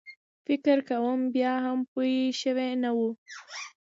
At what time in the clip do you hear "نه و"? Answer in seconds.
2.83-2.99